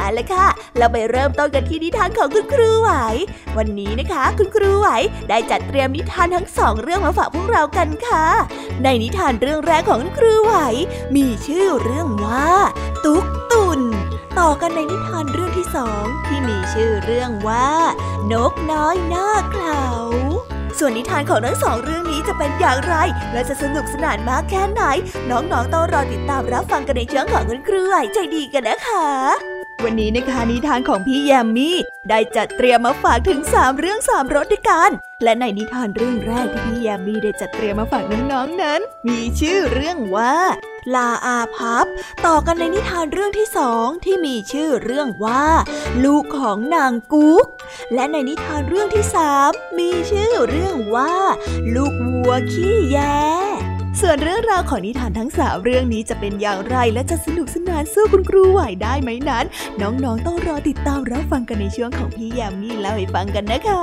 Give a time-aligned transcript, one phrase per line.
[0.00, 0.46] เอาละค่ะ
[0.76, 2.90] เราไปเริ่มต้นกันที่นิทานของคุณครูไหว
[3.56, 4.88] วันนี้นะคะ คุณครูไหว
[5.28, 8.26] ได้จัดเตรียมนิทานทั้งสองเรื่องมาฝากพวกเรากันค่ะ
[8.82, 10.54] ในนิทานเรื่องแรกของคุณครูไหว
[11.16, 12.50] มีชื่อเรื่องว่า
[13.04, 13.80] ตุ๊กตุน
[14.38, 17.70] ต่อกันในนิทานเรื่องที่สองที่มีชื่อเรื่องว่า
[18.32, 19.84] นกน้อยหน้าเขา
[20.78, 22.94] ส่วนนิทานของทั้งสองเรื่องนี้จะเป็นอย่างไร
[23.32, 24.82] และจะสนุกสนานมากแค่ไหน
[25.30, 31.76] น้องๆต้องรอติดตามรับฟังกันในช่องของคุณครูไหวใจดีกันนะคะ วันนี้นะคะนิทานของพี่แยมมี่
[32.08, 34.90] ได้จัดเตรียมมาฝากถึง 3 เรื่อง 3รสด้วยกัน
[35.22, 40.34] และในนิทานเรื่องแรกที่พี่แยมมี่ได้จัดเตรียมมาฝากน้องๆนั้น มีชื่อเรื่องว่า
[40.94, 41.86] ลาอาพับ
[42.26, 45.46] ต่อกันในนิทานเรื่องที่สองที่มีชื่อเรื่องว่า
[46.04, 47.46] ลูกของนางกุ๊ก
[47.94, 51.14] และในนิทานเรื่องที่สามมีชื่อเรื่องว่า
[51.74, 52.98] ลูกวัวขี้แย
[53.98, 59.44] ส่วนเรื่องราวของนิทานทั้งสามเรื่องนี้จะเป็นอย่างไรและจะสนุกสนานสู้คุณครูไหวได้ไหมนั้น
[59.80, 63.82] น้องๆต้องรอติดตามรับฟังกันในช่วงของพี่ยามีเล่าให้ฟังกันนะคะ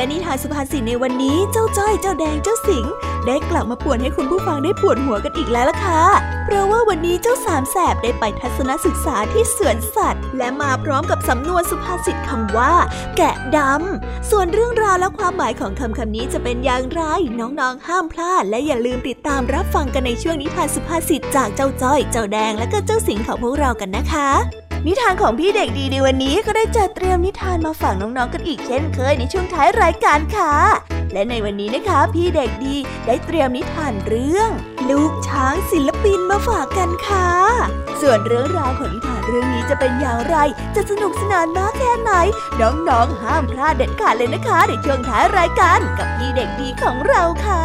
[0.00, 2.84] และนิทานสุภาษิตในวันนี้เจ้าจ้อยเจ้าแดงเจ้าสิง
[3.26, 6.02] ได้กลับมาป่วนให้คุณผู้ฟังได้ปวดหัวกันอีกแล้วล่ะค่ะ
[6.44, 12.74] เพราะว่าวันนี้เจ้าสามแสบได้ไปทัศนศึกษาที่สวนสัตว์ และมาพร้อมกับสำนวนสุภาษิตคำว่า
[13.16, 17.02] แกะดำ ส่วนเรื่องราวและความหมายของคำคำนี้จะเป็นอย่างไร
[17.40, 24.30] น้องๆห้ามพลาด และอย่าลืมติดตามรับฟังกันในช่วงนิทานสุภาษิตจากเจ้าจ้อย เจ้าแดงและก็เจ้าสิงของพวกเรากันนะคะ
[24.86, 30.54] นิทานของพี่เด็กดีในวันนี้ก็ได้จัดเตรียมนิทานมาฝากน้องๆกันอีกเช่นเคยในช่วงท้ายรายการค่ะ
[31.12, 32.76] และในวันนี้นะคะ พี่เด็กดี
[33.06, 34.50] ได้เตรียมนิทานเรื่อง
[34.90, 37.30] ลูกช้างศิลปินมาฝากกันค่ะ
[38.00, 40.36] ส่วนเรื่องราวของนิทานเรื่องนี้จะเป็นอย่างไร
[40.74, 42.12] จะสนุกสนานมากแค่ไหน
[42.60, 47.64] น้องๆห้ามพลาดเด็ดขาดเลยนะคะในช่วงท้ายรายการกับพี่เด็กดีของเราค่ะ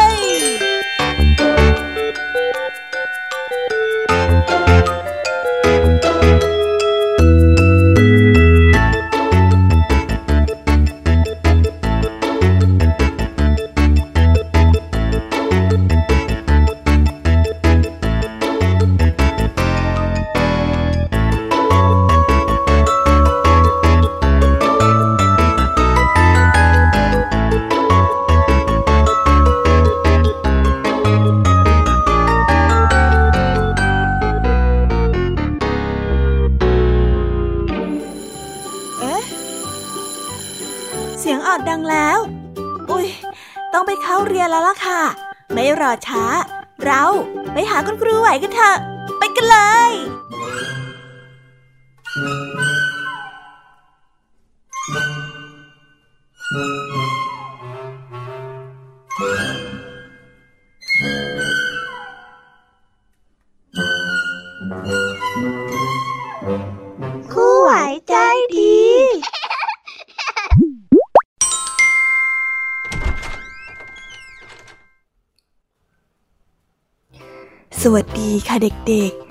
[49.41, 49.57] กันเล
[49.91, 49.93] ย
[67.31, 67.71] ครูไหว
[68.07, 68.13] ใจ
[68.55, 68.79] ดี
[77.81, 78.55] สวัสดีค่ะ
[78.87, 79.30] เด็กๆ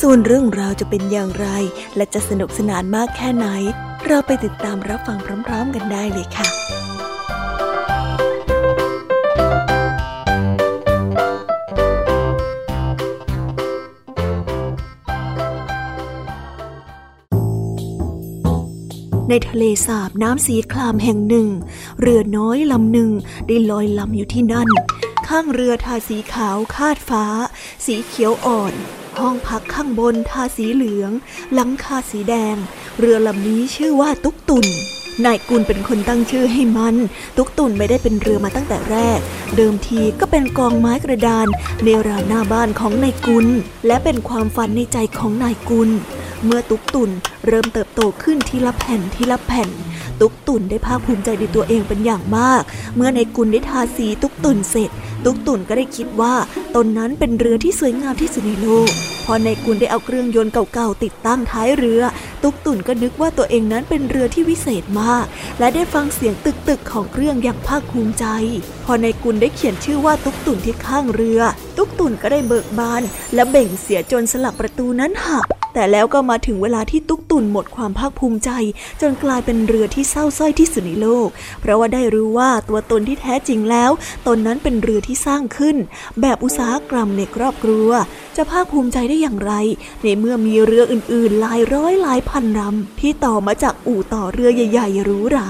[0.00, 1.48] ส่วนเรื่องราวจะเป็นอย่างไร
[1.96, 3.46] และจะสนุกสนานมากแค่ไหน
[4.06, 6.48] เราไปติดตามรับฟังพร้อมๆกันได้เลยค่ะ
[19.32, 21.48] ในทะเลสาบน้ำสีครามแห่งหนึ่ง
[22.00, 23.10] เรือน้อยลำหนึ่ง
[23.46, 24.68] ได้ลอยลำอยู่ที่นั่น
[25.28, 27.24] ข้างเรือทาสีขาวคาดฟ้า
[27.84, 28.74] สีเขียวอ่อน
[29.18, 31.10] ห้องพักข้างบนทาสีเหลือง
[31.54, 32.56] หลังคาสีแดง
[32.98, 34.66] เรือลำนี้ชื่อว่าตุกตุน
[35.26, 36.96] นายกุลเป็นคนตั้งชื่อให้มัน
[37.36, 39.18] ตุกตุนไม่ได้เป็นเรือมาตั้งแต่แรก
[39.56, 41.46] เดิมทีก็เป็นกองไม้กระดาน
[41.84, 43.46] ในรานหน้าบ้านของนายกุล
[43.86, 45.90] และเป็นความฝันในใจของนายกุล
[46.44, 47.10] เมื่อตุกตุน
[47.46, 49.68] เริ่มเติบโตขึ้นทีละแผ่นทีละแผ่น
[50.20, 52.62] ตุกตุนได้ภาคภูมิใจในตัวเองเป็นอย่างมาก
[52.96, 54.90] เมื่อในกุลได้ทาสีตุกตุนเสร็จ
[55.24, 56.34] ตุกตุนก็ได้คิดว่า
[56.76, 58.90] ตนนั้นเป็นเรือที่สวยงามที่สุดในโลก
[59.26, 62.02] พอในกุลได้เอาเครื่องยนต์เก่าๆติดตั้งท้ายเรือ
[62.42, 65.26] ตุกตุนก็นึกว่าตัวเองนั้นเป็นเรือที่วิเศษมาก
[65.58, 68.24] และได้ฟังเสียงตึกๆของเครื่องอย่างภาคภูมิใจ
[68.84, 71.40] พอในกุลได้เขียนชื่อว่าตุกตุนที่ข้างเรือ
[71.76, 73.02] ตุกตุนก็ได้เบิกบาน
[73.34, 78.50] และเบ่งเสียจนสลักประตูนั้นหักแต่แล้วก็มาถึงเวลาที่ตุ๊กตุนหมดความภาคภูมิใจ
[79.00, 81.28] จนกลายเป็นเรือที่เศร้าส้อยที่สุดในโลก
[81.60, 83.90] เพราะว่าได้รู้ว่าตัวตนที่แท้จริงแล้ว
[84.26, 85.76] ตนนั้นเป็นเรือที่ที่สร้างขึ้น
[86.20, 87.90] แบบอุตสาหกรรมในครอบครัว
[88.36, 89.52] จะภาคภูมิใจได้อย่างไร
[90.04, 95.48] ในเมื่อมีเรืออื่นๆ หลายร้อยหลายพันลำที่ต่อมาจากอู่ต่อเรือใหญ่ๆหรูหรา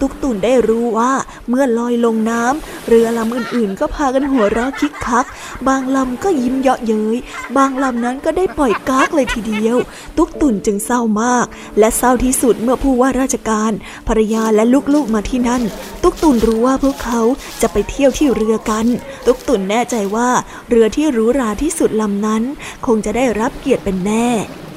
[0.00, 1.12] ตุกตุนได้รู้ว่า
[1.48, 5.26] เมื่อลอยลงน้ำเรือลำอื่นๆ ก็พากันหัวเราะคิกคัก
[5.68, 7.16] บางลำก็ยิ้มเยาะเย้ย
[7.56, 9.76] บางลำนั้นก็ได้ปล่อยกากเลยทีเดียว
[10.16, 11.46] ตุกตุนจึงเศร้ามาก
[11.78, 13.72] และเศร้าที่สุดเมื่อผู้ว่าราชการ
[14.08, 14.64] ภรรยาและ
[14.94, 15.62] ลูกๆมาที่นั่น
[16.02, 17.20] ตุกตุนรู้ว่าพวกเขา
[17.62, 18.86] จะไปเที่ยวที่เรือกัน
[19.26, 20.30] ตุกตุนแน่ใจว่า
[20.68, 22.42] เรือที่หรูหราที่สุดลำนั้น
[22.86, 24.28] คงจะได้รับเกียรติเป็นแน่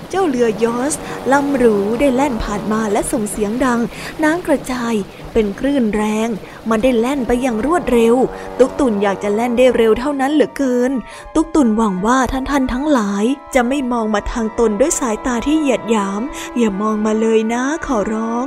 [0.09, 0.93] เจ้าเรือยอส
[1.31, 3.79] ลำหรูได้แล่นผ่านมาและส่งเสียงดัง
[4.23, 4.93] น้ำกระจาย
[5.33, 6.29] เป็นคลื่นแรง
[6.69, 8.15] มันได้แล่นไปอย่างรวดเร็ว
[8.59, 10.91] ตุกตุนอยากจะแล่นได้เร็วเท่านั้นเหลือเกิน
[11.35, 13.23] ตุกตุนหวังว่าท่านท่านทั้งหลาย
[13.55, 16.21] จะไม่มองมาทางตนด้วยสายตาที่เหยียดหยาม
[16.57, 18.45] อย่ามองมาเลยนะขอร้อง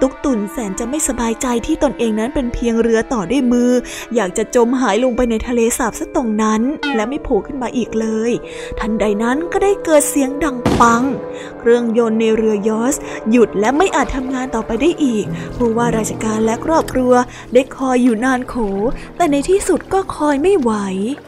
[0.00, 3.70] ตุกตุนแสนจะไม่สบายใจที่ตนเองนั้นเป็นเพียงเรือต่อด้วยมือ
[4.14, 6.60] อยากจะจมหายลงไปในทะเลสาบซะตรงนั้น
[6.94, 8.30] และไม่โผล่ขึ้นมาอีกเลย
[8.78, 11.02] ทันใดนั้นก็ได้เกิดเสียงดังปัง
[11.58, 12.96] เครื่องยนต์ในเรือยอส
[13.30, 15.24] หยุดและไม่อาจทำงานต่อไปได้อีก
[15.56, 17.12] ผู้ว่าราชการการและครอบครัว
[17.58, 18.54] ได้คอยอยู่นานโข
[19.16, 20.72] แต่ในที่สุดก็คอยไม่ไหว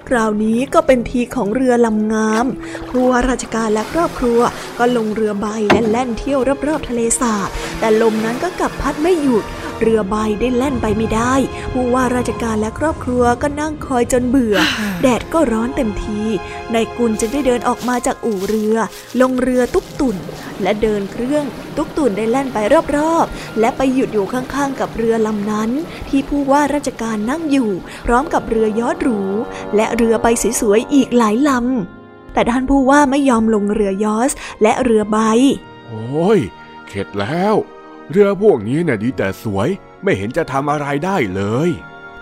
[0.09, 2.47] คราวนี้ก็เป็นทีของเรือลำงาม
[2.89, 4.41] ผู้ว่าราชการและครอบครัว
[4.79, 7.49] ก็ลงเรือใบและแล่นเที่ยวรอบๆทะเลสาบ
[7.81, 9.45] แต่ลมนั้นก็กลับพัดไม่หยุด
[9.81, 11.35] เรือใบได้แล่นไปไม่ได้
[11.73, 14.57] ผู้ว่าราชการและครอบครัวก็นั่งคอยจนเบื่อ
[15.03, 16.21] แดดก็ร้อนเต็มที
[16.75, 18.77] นายกุลจึงได้เดินออกมาจากอู่เรือ
[19.21, 20.17] ลงเรือตุ๊กตุน
[20.63, 21.45] และเดินเครื่อง
[21.77, 22.59] ตุ๊กตุนได้แล่นไป
[22.97, 25.71] รอบๆ และไปหยุดอยู่ข้างๆ กับเรือลำนั้น
[26.19, 27.71] ที่ผู้ว่าราชการนั่งอยู่
[28.07, 29.21] พร้อมกับเรือยอดหรู
[29.77, 30.27] และเรือใบ
[30.61, 34.33] สวยๆอีกหลายลำ แต่ท่านผู้ว่าไม่ยอมลงเรือยอส
[34.63, 35.19] และเรือใบ
[35.87, 36.41] โอ้ย
[36.89, 37.55] เข็ดแล้ว
[38.11, 39.69] เรือพวกนี้น่ะดีแต่สวย
[40.03, 41.71] ไม่เห็นจะทำอะไรได้เลย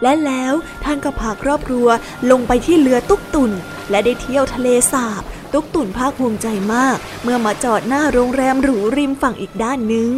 [0.02, 0.54] และแล้ว
[0.84, 1.88] ท่านก็พาครอบครัว
[2.30, 3.52] ลงไปที่เรือตุ๊กตุน
[3.90, 5.22] และได้เที่ยวทะเลสาบ
[5.52, 10.12] ตุ๊กตุนภาคภูมิใจมาก เมื่อมาจอดหน้าโรงแรมหรูริมฝั่งอีกด้านหนึ่ง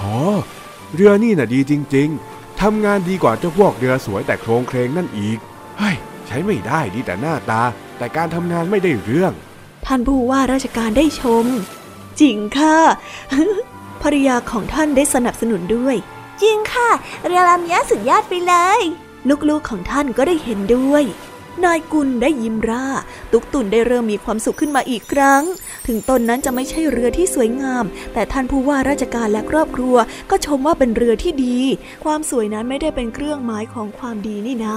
[0.00, 0.16] อ๋อ
[0.94, 2.33] เรือนี่น่ะดีจริง ๆ
[2.64, 5.38] ทำงานดีกว่าเจ้าพวกเรือสวยแต่โครงเครงนั่นอีก
[5.78, 7.62] เฮ้ย ใช้ไม่ได้ดีแต่หน้าตา
[7.98, 9.32] แต่การทำงานไม่ได้เรื่อง
[9.86, 11.44] ท่านผู้ว่าราชการได้ชม
[12.20, 12.78] จริงค่ะ
[14.02, 15.96] ภริยาของท่านได้สนับสนุนด้วย
[16.42, 16.90] จริงค่ะ
[17.24, 18.80] เรือลำนี้สุดยอดไปเลย
[19.48, 21.04] ลูกๆของท่านก็ได้เห็นด้วย
[21.64, 22.86] นายกุลได้ยิ้มร่า
[23.32, 25.42] ตุกตุนได้เริ่มมีความสุขขึ้นมาอีกครั้ง
[25.86, 29.96] ถึงตนนั้นจะไม่ใช่เรือที่สวยงาม แต่ท่านผู้ว่าราชการและครอบครัว
[30.30, 31.58] ก็ชมว่าเป็นเรือที่ดี
[32.04, 34.76] ความสวยนั้นไม่ได้เป็นเครื่องหมายของความดีนี่นะ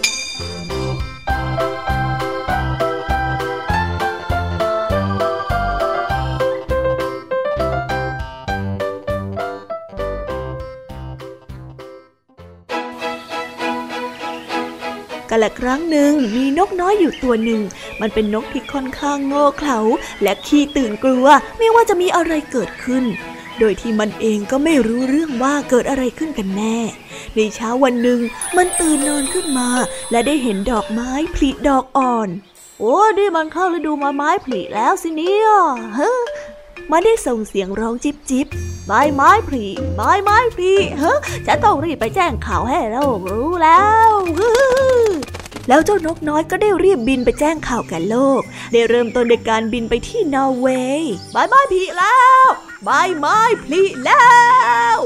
[15.43, 17.61] ละครั้งหนึ่งมีนกน้อยอยู่ตัวหนึ่ง
[18.01, 19.79] มันเป็นนกที่ค่อนข้างโง่เขลา
[20.23, 23.03] และขี้ตื่นกลัวไม่ว่าจะมีอะไรเกิดขึ้น
[23.59, 26.77] โดยที่มันเองก็ไม่รู้เรื่องว่าเกิดอะไรขึ้นกันแน่
[27.35, 28.19] ในเช้าวันหนึ่ง
[28.57, 29.69] มันตื่นนอนขึ้นมา
[30.11, 32.29] และได้เห็นดอกไม้ผลิดอกอ่อน
[32.79, 35.47] โอ้นี่มันเข้าฤดูมาไม้ผลิแล้วสิเนี่ย
[35.95, 36.13] เฮ้
[36.91, 38.47] มันได้ส่งเสียงร้องจิบจิบ
[38.87, 41.13] ใบไม้ผลิใบไม้ผลิเฮ้
[41.47, 44.11] จะต้องรีบไปแจ้งข่าวให้โลกรู้แล้ว
[45.71, 52.45] แล้วเจ้านกน้อยก็ได้รีบบินไปแจ้งข่าวแก่โลก ได้เริ่มต้นในการบินไปที่นอร์เวย์ใบไม้ผลิแล้ว
[52.83, 54.25] ใบไม้ผลิแล้
[54.95, 54.97] ว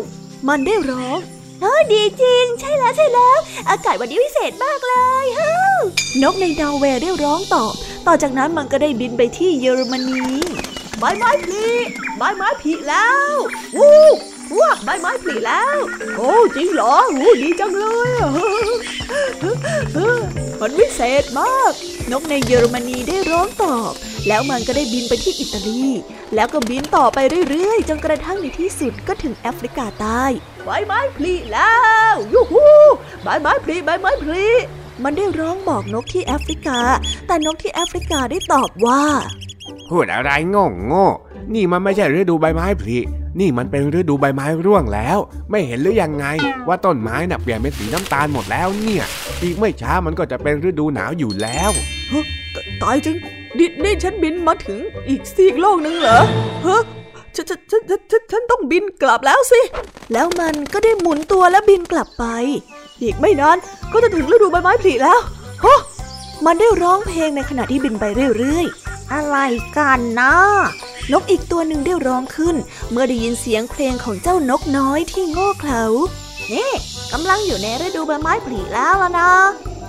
[0.48, 1.20] มันได้ร้อง
[1.62, 5.42] เออดีจริง ใช่แล้วใช่แล้ว อากาศวันนี้พิเศษมากเลยฮ
[6.22, 7.74] นกในนอร์เวย์ได้ร้องตอบ
[8.08, 10.24] ต่อจากนั้นมันก็ได้บินไปที่เยอรมนี
[11.00, 11.68] ใบไม้ผลิ
[12.18, 13.34] ใบไม้ผลิแล้ว
[13.78, 14.06] วู้
[14.52, 15.78] พวกใบไม้ผลิแล้ว
[16.18, 18.12] โอ้จริงเหรอโอ้ดีจังเลย
[20.62, 21.72] มันวิเศษมาก
[22.12, 23.92] นกในเยอรมนีได้ร้องตอบ
[24.28, 25.84] แล้วมันก็ได้บินไปที่อิตาลี
[26.36, 27.18] แล้วก็บินต่อไป
[27.50, 30.24] เรื่อยๆ จนกระทั่งในที่สุดก็ถึงแอฟริกาใต้
[30.66, 31.76] ใบไม้ผลิแล้
[32.12, 32.68] วยูฮู
[33.24, 34.46] ใบไม้ผลิใบไม้ผลิ
[35.04, 36.80] มันได้ร้องบอกนกที่แอฟริกา
[37.28, 39.04] แต่นกที่แอฟริกาได้ตอบว่า
[39.90, 41.08] พูดอะไรโง่โง่
[41.54, 42.98] นี่มันไม่ใช่ฤดูใบไม้ผลิ
[43.40, 45.18] นี่มันเป็นฤดูใบไม้ร่วงแล้ว
[45.52, 46.26] ไม่เห็นหรือยังไง
[46.68, 49.04] ว่าต้นไม้น่ะเปลี่ยนเป็นสีน้ำตาลหมดแล้วเนี่ย
[49.44, 51.72] อีกไม่ช้ามันก็จะเป็นฤดูหนาวอยู่แล้ว
[52.82, 53.18] ตายจริง
[53.60, 56.20] ดินี่ฉันบินมาถึงอีกซีกโลกนึงเหรอ
[56.66, 56.82] ฮะ
[57.36, 59.62] ฉันฉันฉันฉันฉันต้องบินกลับแล้วสิ
[60.14, 62.26] แล้วมันก็ได้หมุนตัวแล้วบินกลับไป
[63.02, 63.58] อีกไม่นาน
[63.92, 65.20] ก็จะถึงฤดูใบไม้ผลิแล้ว
[65.66, 65.80] ฮะ
[66.46, 68.06] มันได้ร้องเพลงในขณะที่บินไป
[68.38, 68.66] เรื่อย
[69.14, 69.38] อะไร
[69.78, 70.34] กันนะ
[71.12, 72.56] นกอีกตัวหนึ่งได้ร้องขึ้น
[72.92, 75.84] เมื่อได้ยินเสียงเพลงของเจ้านกน้อยที่โง่เขลา
[76.52, 76.72] นี่
[77.12, 79.30] กำลังอยู่ในฤดูใบไม้ผลิแล้วล่ะนะ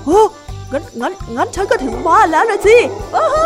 [0.05, 0.23] โอ้
[0.73, 2.77] งั้นงั้นงั้นฉันก็ถึงบ้านแล้วนะสิ
[3.13, 3.37] โอ้โห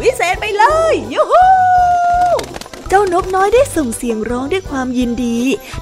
[0.00, 1.44] วิเศษไปเลยยูฮู
[2.98, 5.38] จ้านกน้อยได้ส่งเสียงร้องด้วยความยินดี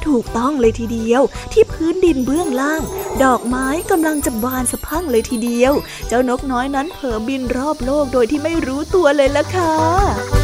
[0.06, 2.82] ถูกต้องเลยทีเดียว ที่พื้นดินเบื้องล่าง
[3.22, 5.72] ดอกไม้กำลังจะบานสะพังเลยทีเดียว
[6.08, 10.43] เจ้านกน้อยนั้นเผลอบินรอบโลกโดยที่ไม่รู้ตัวเลยล่ะค่ะ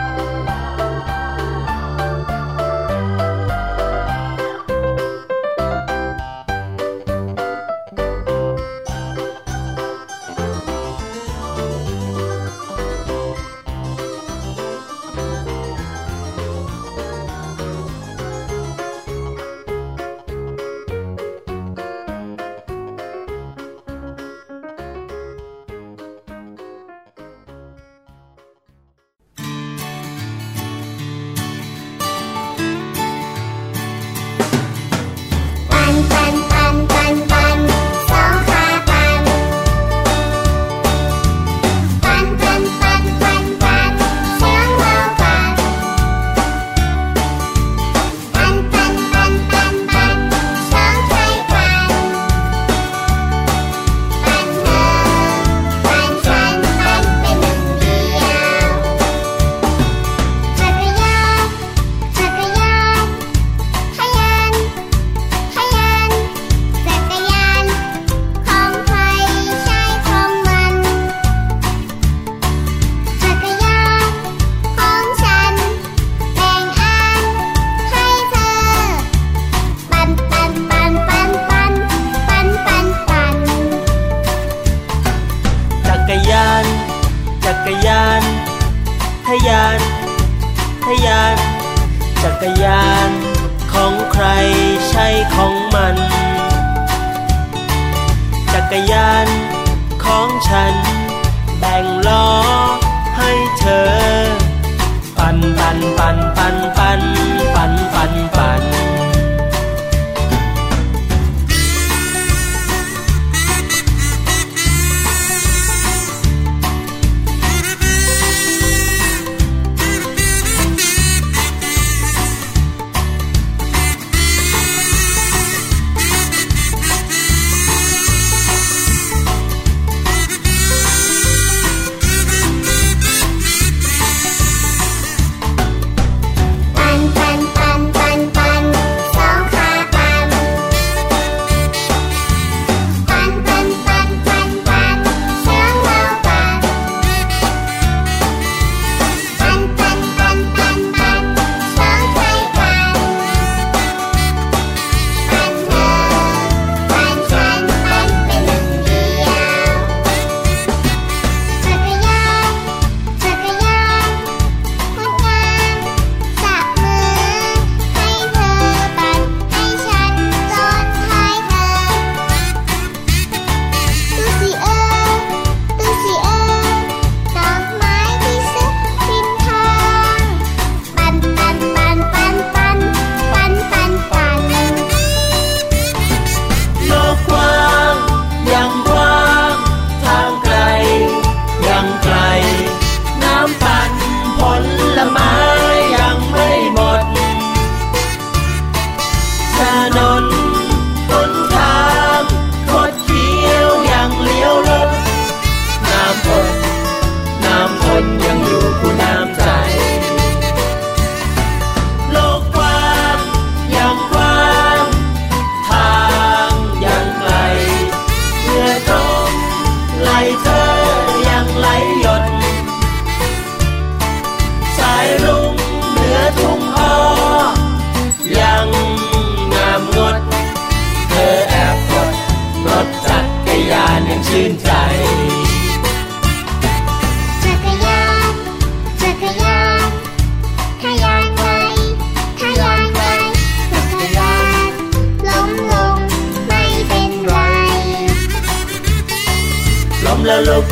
[250.47, 250.65] ลุก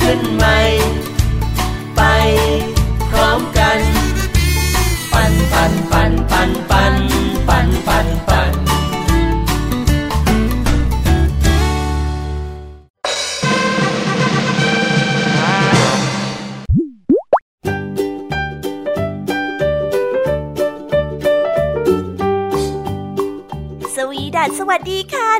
[0.00, 0.58] ขึ้นใหม่
[1.96, 2.02] ไป
[3.10, 3.78] พร้อมกัน
[5.12, 6.77] ปันปั่นปั่นปั่นปั่น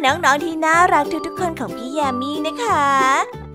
[0.08, 2.88] ้องๆที่น่ารักทุกๆคนของพี่แยามีนะคะ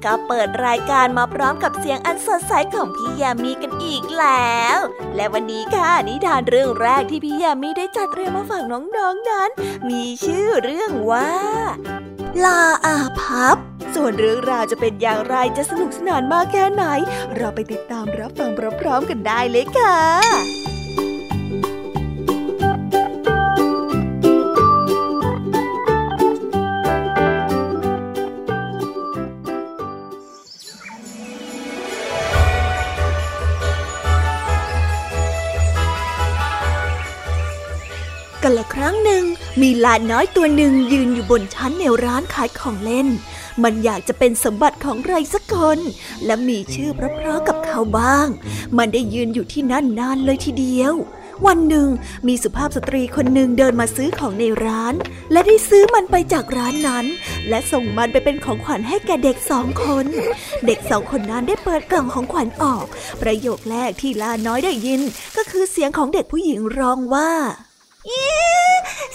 [0.06, 4.78] ก็เปิดรายการมาพร้อมกับเสียงอันสดใสของพี่แยามีกันอีกแล้ว
[5.16, 8.98] และวันนี้ค่ะนิทานเรื่องแรกที่พี่แยามีได้จัดเตรียมมาฝากน้องๆน
[9.30, 9.50] นั้น
[9.90, 11.32] มีชื่อเรื่องว่า
[12.44, 13.58] ลาอาพับ
[13.96, 16.84] ส่วนเรื่องราวจะเป็นอย่างไรจะสนุกสนานมากแค่ไหน
[17.36, 18.50] เราไปติดตามรับฟัง
[18.82, 20.73] พร้อมๆกันได้เลยค่ะ
[38.44, 39.24] กันละครั้งหนึ่ง
[39.62, 43.08] มีหลานน้อยตัวหนึ่งยืนอยู่บนชั้นในร้านขายของเล่น
[43.64, 45.80] มันอยากจะเป็นสมบัติของใครสักคน
[46.26, 48.28] และมีชื่อเพราะๆกับเขาบ้าง
[48.78, 50.94] มันได้ยืนอยู่ที่นั่นนานเลยทีเดียว
[51.48, 51.88] วันหนึ่ง
[52.28, 54.94] มีสุภาพสตรีคนหนึ่งเดินมาซื้อของในร้าน
[55.32, 57.06] และได้ซื้อมันไปจากร้านนั้น
[57.50, 60.06] และส่งมันไปเป็นของขวัญให้แก่เด็กสองคน
[60.66, 62.86] เด็กสองคนนั้นได้เปิดกล่องของขวัญออก
[63.22, 65.02] ประโยคแรกที่ลาน้อยได้ยิน
[65.38, 67.32] ก็คือเสียงของเด็กผู้หญิงร้องว่า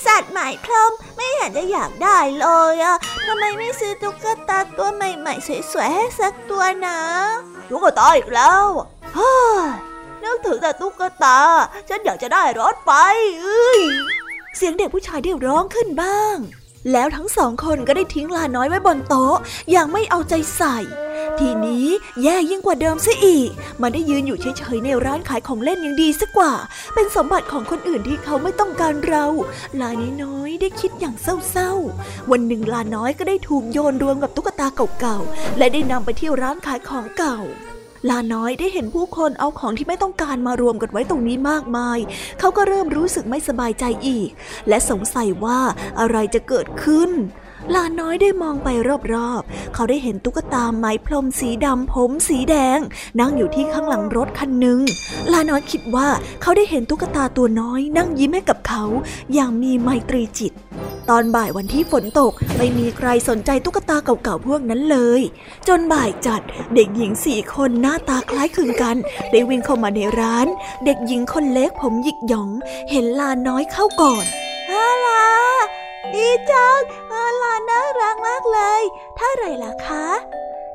[0.07, 2.97] สัตว์หมายพรมไม่เห็นจะอยากได้เลยอะ
[3.27, 6.99] ทำไมไม่ซื้อตุ๊กตาตัวใหม่ๆสวยๆให้สักตัวนะ
[7.71, 8.65] ตุ๊กตาอีกแล้ว
[9.15, 9.63] เฮ้ย
[10.23, 11.39] นึกถึงแต่ตุ๊กตา
[11.89, 12.91] ฉันอยากจะได้รถไฟ
[13.43, 13.81] เอ้ย
[14.57, 16.37] เสียงเด็กผู้ชายได้ร้องขึ้นบ้าง
[16.93, 19.37] แล้วทั้งสองคนก็ได้ทิ้งลาน้อยไว้บนโต๊ะ
[19.71, 20.79] อย่างไม่เอาใจใส่
[21.39, 21.87] ทีนี้
[22.23, 23.49] แย่ยิ่งกว่าเดิมซะอีก
[23.81, 26.53] มันได้ยืนอยู่เฉยๆในร้านขายของเล่นยังดีสักกว่า
[26.95, 29.27] เป็นสมบัติของคนอื่นที่เขาไม่ต้องการเรา
[29.81, 29.91] ลา
[30.23, 34.67] น้อยได้คิดอย่างเศร้าๆ วันหนึ่งลาน้อยก็ได้ถูกโยนรวมกับตุ๊กตา
[35.01, 37.39] เก่าๆ และได้นำไปที่ร้านขายของเก่า
[38.11, 41.99] ลาน้อยได้เห็นผู้คนเอาของที่ไม่ต้องการมารวมกันไว้ตรงนี้มากมาย
[42.39, 44.29] เขาก็เริ่มรู้สึกไม่สบายใจอีก
[44.69, 45.61] และสงสัยว่า
[46.01, 47.11] อะไรจะเกิดขึ้น
[47.75, 48.69] ลาน้อยได้มองไป
[49.13, 52.79] รอบๆ เขาได้เห็นตุ๊กตาไม้พรมสีดำผมสีแดง
[53.19, 54.79] นั่งอยู่ที่ข้างหลังรถคันหนึ่ง
[55.33, 56.09] ลาน้อยคิดว่า
[56.43, 58.85] เขาได้เห็นตุ๊กตาตัวน้อย นั่งยิ้มให้กับเขา
[59.35, 60.53] อย่างมีไมตรีจิต
[61.11, 65.21] ตอนบ่ายวันที่ฝนตกไม่มีใครสนใจตุ๊กตาเก่าๆพวกนั้นเลย
[65.69, 66.41] จนบ่ายจัด
[66.75, 68.97] เด็กหญิงสี่คนหน้าตาคล้ายคลึงกัน
[69.31, 70.47] ได้วิ่งเข้ามาในร้าน
[70.85, 72.51] เด็กหญิงคนเล็กผมหยิกหยอง
[72.91, 74.25] เห็นลาน้อยเข้าก่อน
[74.71, 75.23] อาลา
[76.15, 76.81] ดีจัง
[77.13, 78.83] อาลาน่ารักมากเลย
[79.17, 80.07] เท่าไรล่ะคะ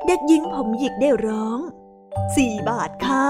[0.06, 1.58] เด็กหญิงผมหยิกได้ร้อง
[2.36, 3.28] สี่บาทค่ะ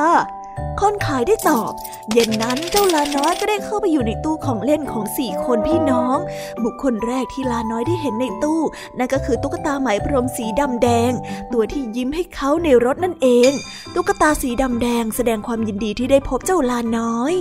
[0.81, 1.73] คนขายได้ตอบ
[2.13, 6.17] เย็นนั้นเจ้าลาน้อยก็ได้เข้าไปอยู่ในตู้ของเล่นของสี่คนพี่น้อง
[6.65, 8.61] บุคคลแรกที่ลาน้อยได้เห็นในตู้
[8.99, 11.13] นั่นก็คือตุ๊กตาไหมพรมสีดำแดง
[11.53, 13.51] ตัวที่ยิ้มให้เขาในรถนั่นเอง
[13.95, 17.35] ตุ๊กตาสีดำแดงแสดงความยินดีที่ได้พบเจ้าลาน้อย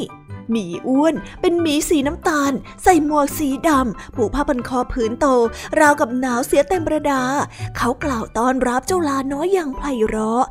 [0.52, 2.52] หมีอ้วน เป็นหมีสีน้ำตาล
[2.84, 5.26] ใส่หมวกสีดำผูกผ้าพันคอผืนโต
[5.80, 7.24] ราวกับหนาวเสียเต็มประดา
[7.78, 10.46] เขากล่าวต้อนรับเจ้าลาน้อยอย่างไพเราะ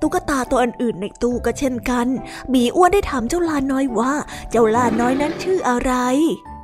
[0.00, 2.06] ตุ๊กตาตัวอื่นๆในตู้ก็เช่นกัน
[2.50, 4.12] หมีอ้วนได้ถามเจ้าลาน้อยว่า
[4.50, 5.92] เจ้าลาน้อยนั้นชื่ออะไร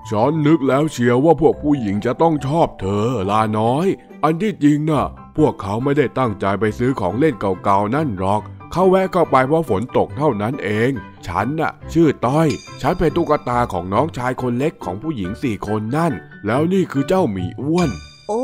[0.08, 3.86] ฉันนึกแล้วเชียวว่าพวกผู้หญิงจะต้องชอบเธอลาน้อย
[4.24, 10.90] อันที่จริงน่ะ พวกเขาไม่ได้ตั้งใจไปซื้อของเล่นเก่าๆนั่นหรอก เขาแวะเข้าไปเพราะฝนตกเท่านั้นเอง
[11.26, 12.48] ฉันน่ะ ชื่อต้อย
[12.80, 16.12] ฉันเป็นตุ๊กตาของน้องชายคนเล็กของผู้หญิงสี่คนนั่น
[16.46, 17.90] แล้วนี่คือเจ้าหมีอ้วน
[18.28, 18.40] โอ้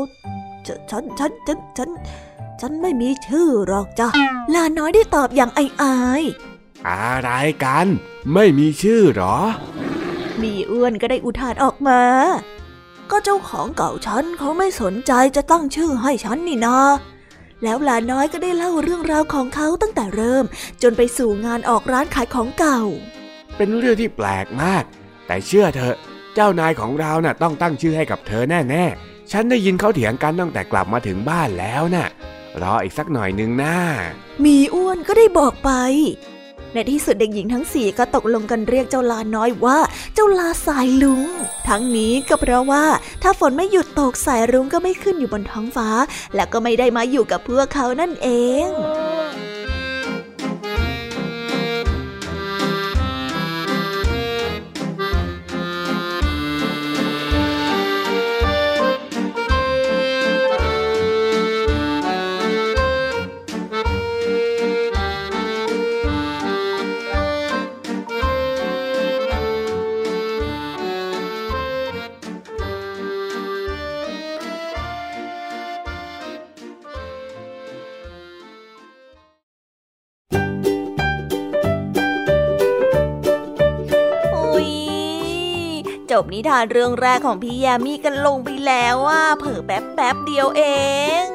[0.67, 1.89] ฉฉันฉันฉันฉัน
[2.61, 4.07] ฉันไม่มีชื่อหรอกจ้ะ
[4.53, 6.23] ลาน้อยได้ตอบอย่างอายอาย
[6.87, 7.29] อะไร
[7.63, 7.87] กัน
[8.33, 9.37] ไม่มีชื่อหรอ
[10.41, 12.01] มีอ้วนก็ได้อุทานออกมา
[13.11, 16.77] ก็เจ้าของเก่าฉันเขาไม่สนใจจะตั้งชื่อให้ฉันนี่นา
[17.63, 20.45] แล้วลาน้อยก็ได้เล่าเรื่องราวของเขาตั้งแต่เริ่ม
[20.81, 22.79] จนไปสู่งานออกร้านขายของเก่า
[23.57, 24.83] เป็นเรื่องที่แปลกมาก
[25.27, 25.95] แต่เชื่อเถอะ
[26.35, 32.07] เจ้านายของเราน่ะต้องตั้งชื่อให้กับเธอแน่ๆ ฉันได้ยินเขาเถียงกันตั้งแต่กลับมาถึงบ้านแล้วน่ะ
[32.61, 33.75] รออีกสักหน่อยนึงนะ
[34.45, 35.71] มีอ้วนก็ได้บอกไป
[36.73, 39.77] ในที่สุดเด็กหญิงทั้งสี่ก็ตกลงกันเรียกเจ้าลาน้อยว่า
[40.13, 41.23] เจ้าลาสายลุง
[41.67, 42.85] ทั้งนี้ก็เพราะว่า
[43.23, 45.89] ถ้าฝนไม่หยุดตกสายรุ้งก็ไม่ขึ้นอยู่บนท้องฟ้า
[46.35, 48.29] และก็ไม่ได้มาอยู่กับพวกเขานั่นเอ
[48.65, 48.67] ง
[86.23, 90.63] บนิทานเรื่องแรกของพี่ยามีกันลงไปแล้วว่าเผลอแป๊บแป๊บเดียวเอ
[91.23, 91.25] ง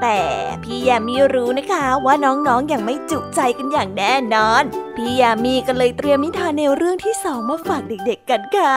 [0.00, 0.22] แต่
[0.62, 4.62] พี่ยามีรู้นะคะว่าน้องๆออย่างไม่จุใจกันอย่างแน่นอน
[4.96, 8.76] พี่ยามีก็เลยเตรียมนิทานแนวเรื่องที่สองมาฝากเด็กๆกันค่ะ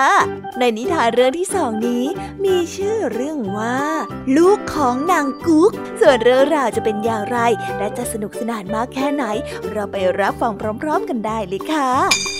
[0.60, 2.06] ในนิทานเรื่องที่สองนี้
[2.46, 3.80] มีชื่อเรื่องว่า
[4.38, 7.38] ลูกของนางกุ๊ก ส่วนเรื่องราวจะเป็นอย่างไร
[7.78, 9.26] และจะสนุกสนานมากแค่ไหน
[9.72, 12.37] เราไปรับฟังพร้อม ๆ กันได้เลยค่ะ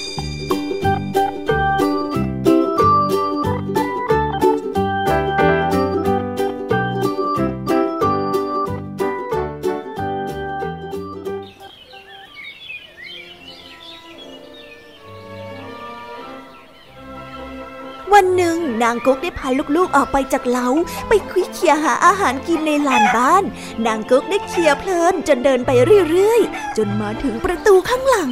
[18.90, 20.70] างกุ๊กได้พาลูกๆออกไปจากเล้า
[21.10, 23.44] ไปคุยเคียหาอาหารกินในลานบ้าน
[23.86, 25.72] นางกุ๊กได้เคียเพลินจนเดินไป
[26.10, 28.32] เรื่อยๆ จนมาถึงประตูข้างหลัง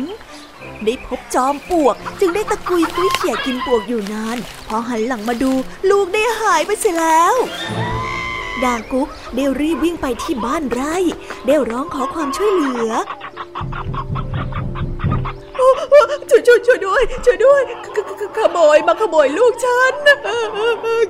[0.85, 4.37] ได้พบจอมปลวก จึงได้ตะกุยคุยเขี่ยกินปลวกอยู่นาน
[4.67, 5.51] พอหันหลังมาดู
[5.89, 7.35] ลูกได้หายไปเสียแล้ว
[8.63, 10.95] นากุ๊กได้รีบวิ่งไปที่บ้านไร่
[11.45, 12.91] ได้ร้องขอความช่วยเหลือ
[16.29, 19.93] ช่วยช่วยช่วยด้วยช่วยด้วยขขขขโมยมาขโมยลูกฉัน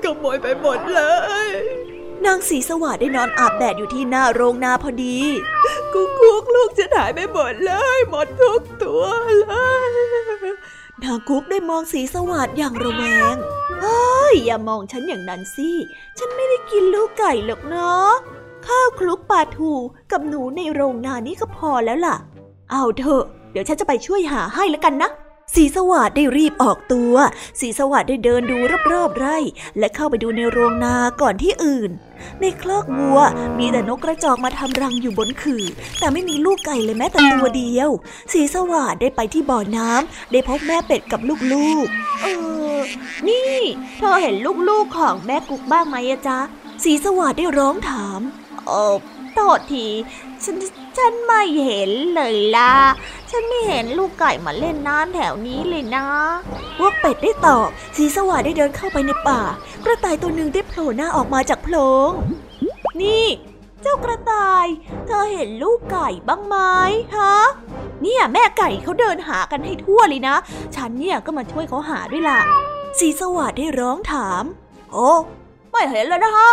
[0.03, 1.01] ขโมยไปหมดเล
[1.47, 1.49] ย
[2.25, 5.17] นางสีสวัสดได้นอนอาบแดดอยู่ที่หน้าโรงนาพอดี
[5.93, 9.03] กุ๊กกุ๊กลูกฉันหายไปหมดเลย หมดทุกตัว
[9.39, 9.53] เล
[9.87, 9.91] ย
[11.03, 13.03] นางคุกได้มองสีสวัสดอย่างระแว
[13.33, 13.35] ง
[13.81, 15.69] เฮ้ย อย่ามองฉันอย่างนั้นสิ
[16.17, 18.11] ฉันไม่ได้กินลูกไก่หรอกเนาะ
[18.67, 19.71] ข้าวคลุกปลาทู
[20.11, 22.15] กับหนูในโรงนานี่ก็พอแล้วล่ะ
[22.71, 25.09] เอาเถอะ เดี๋ยวฉันจะไปช่วยหาให้แล้วกันนะ
[25.53, 27.13] สีสวัสดได้รีบออกตัว
[27.59, 28.57] สีสวัสดได้เดินดู
[28.91, 29.37] รอบๆไร่
[29.79, 31.91] และเข้าไปดูในโรงนาก่อนที่อื่น
[32.41, 33.19] ในคลอกวัว
[33.57, 35.65] มีแต่นกกระจอกมาทำรังอยู่บนขื่อ
[35.99, 37.89] แต่ไม่มีลูกไก่เลยแม้แต่ตัวเดียว
[38.33, 41.21] สีสวัสดได้ไปที่บ่อน้ำได้พบแม่เป็ดกับ
[41.53, 42.27] ลูกๆ เอ
[42.75, 42.77] อ
[43.27, 43.57] นี่
[43.97, 44.35] เธอเห็น
[44.69, 45.95] ลูกๆของแม่กุ๊กบ้างไหม
[46.27, 46.39] จ๊ะ
[46.83, 48.19] สีสวัสดได้ร้องถาม
[48.67, 48.95] เออ
[49.33, 49.85] โทษที
[50.43, 50.55] ฉัน
[50.97, 52.73] ฉันไม่เห็นเลยล่ะ
[53.31, 56.05] ฉันไม่เห็นลูกไก่มาเล่นน้ำแถวนี้เลยนะ
[56.77, 59.41] พวกเป็ดได้ตอบ สีสวัสดได้เดินเข้าไปในป่า
[59.85, 61.75] กระต่ายตัวหนึ่งได้โผล่หน้าออกมาจากโพร
[62.09, 62.11] ง
[63.01, 63.25] นี่
[63.81, 64.65] เจ้ากระต่าย
[65.05, 66.55] เธอเห็นลูกไก่บ้างไหม
[67.15, 67.35] ฮะ
[68.01, 70.35] เนี่ยแม่ไก่เขาเดินหากันให้ทั่วเลยนะ
[70.75, 72.39] ฉันเนี่ยก็มาช่วยเขาหาด้วยล่ะ
[72.99, 74.43] สีสวัสดได้ร้องถาม
[74.91, 75.09] โอ้
[75.71, 76.49] ไม่เห็นเลยนะคะ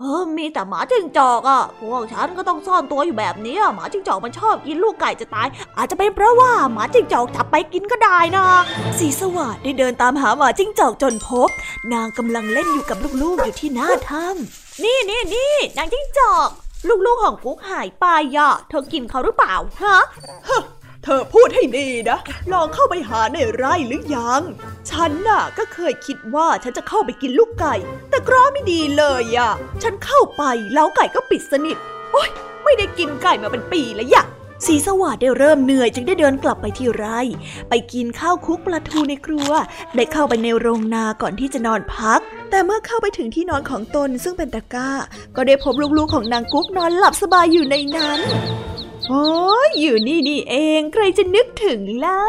[0.00, 8.46] เออมีแต่หมาจิ้งจอกอะ่ะ พวกฉันก็ต้องซ่อนตัวอยู่แบบนี้หมาจิ้งจอกมันชอบกินลูกไก่จะตาย อาจจะเป็นเพราะว่าหมาจิ้งจอกจับไปกินก็ได้นะ
[8.98, 11.48] สีสวัสดได้เดินตามหาหมาจิ้งจอกจนพบ
[11.92, 16.48] นางกำลังเล่นอยู่กับลูกๆอยู่ที่หน้าถ้ำนี่นี่นี่นางจิ้งจอก
[17.06, 18.06] ลูกๆของกุ๊กหายไป
[18.36, 19.98] อะ เธอกินเขาหรือเปล่าฮะ
[21.08, 22.18] เธอพูดให้ดีนะ
[22.52, 24.42] ลองเข้าไปหาในไร่หรือยัง
[24.90, 27.74] ฉันน่ะก็เคยคิดว่าฉันจะเข้าไปกินลูกไก่
[28.10, 30.42] แต่เคราะห์ไม่ดีเลยอะ ฉันเข้าไป
[30.74, 31.76] แล้วไก่ก็ปิดสนิท
[32.12, 32.30] โอ๊ย
[32.64, 34.24] ไม่ได้กินไก่มาเป็นปีแล้วยะ
[34.66, 37.20] สีสวัสดได้เริ่มเหนื่อยจึงได้เดินกลับไปที่ไร่
[37.68, 39.50] ไปกินข้าวคุกปลาทูในครัว
[39.96, 44.90] ได้เข้าไปในโรงนาก่อนที่จะนอนพัก แต่เมื่อเข้าไปถึงที่นอนของตนซึ่งเป็นตะกร้า
[45.36, 48.20] ก็ได้พบลูกๆของนางกุ๊กนอนหลับสบายอยู่ในนั้น
[49.08, 49.26] โอ้
[49.66, 52.20] ยอยู่นี่นี่เอง ใครจะนึกถึงล่ะ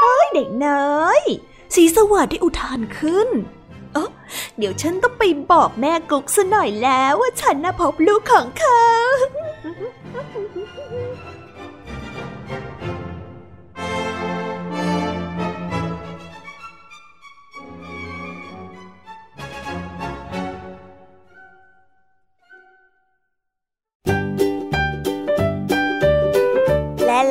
[0.00, 1.20] เฮ้ยเด็กน้อย
[1.74, 3.28] สีสวัสดได้อุทานขึ้น
[3.92, 4.10] เออ
[4.58, 8.86] เดี๋ยวฉันต้องไปบอกแม่กุ๊กซะหน่อยแล้วว่าฉันน่ะพบลูกของเขา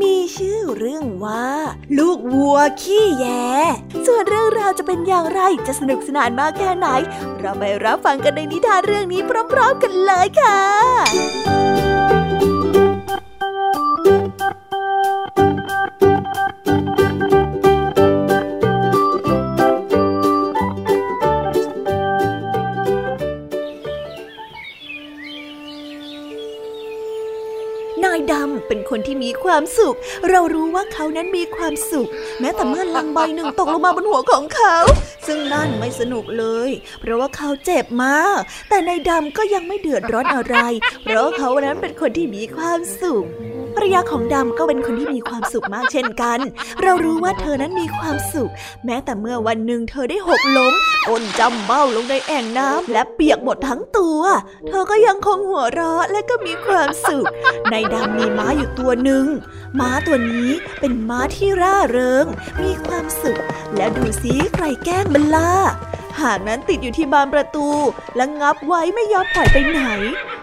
[0.00, 1.46] มีชื่อเรื่องว่า
[1.98, 3.26] ลูกวัวขี้แย
[4.06, 6.88] ส่วนเรื่องราวจะเป็นอย่างไรจะสนุกสนานมากแค่ไหน
[7.40, 9.20] เราไปรับฟังกันในนิทานเรื่องนี้
[9.52, 10.60] พร้อมๆกันเลยค่ะ
[28.74, 29.96] เป็นคนที่มีความสุข
[30.30, 32.08] เรารู้ว่าเขานั้นมีความสุข
[32.40, 34.76] แม้แต่เมื่อลังใบหนึ่งตกลงมาบนหัวของเขา
[35.26, 40.56] ซึ่งนั่นไม่สนุกเลย เพราะว่าเขาเจ็บมาก แต่ในดำก็ยังไม่เดือดร้อนอะไร
[41.02, 43.24] เพราะเขานั้นเป็นคนที่มีความสุข
[43.74, 46.38] ภรรยาของดำก็เป็นคนที่มีความสุขมากเช่นกัน
[46.82, 48.50] เรารู้ว่าเธอนั้นมีความสุข
[48.84, 50.74] แม้แต่เมื่อวันหนึ่งเธอได้หกล้ม
[51.08, 54.20] ก้นจำเบ้าลงในแอ่งน้ำและเปียกหมดทั้งตัว
[54.68, 57.26] เธอก็ยังคงหัวเราะและก็มีความสุข
[57.70, 59.26] ในดำมีม้าอยู่ตัวหนึ่ง
[59.80, 60.50] ม้าตัวนี้
[60.80, 62.26] เป็นม้าที่ร่าเริง
[62.62, 63.42] มีความสุข
[63.76, 65.52] และดูสิใครแกล้งมันล่ะ
[66.20, 67.68] หางนั้นติดอยู่ที่บานประตู
[68.16, 69.80] และงับไว้ไม่ยอมปล่อยไปไหน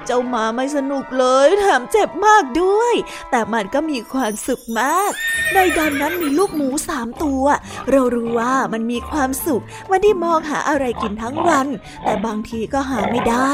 [0.05, 2.93] เจ้าหมาไม่สนุกเลยแถมเจ็บมากด้วย
[3.31, 5.11] แต่มันก็มีความสุขมาก
[5.53, 7.43] ในดำนั้นมีลูกหมูสามตัว
[7.91, 11.67] เรารู้ว่ามันมีความสุขมันได้มองหาอะไรกินทั้งวัน
[12.03, 13.51] แต่บางทีก็หาไม่ได้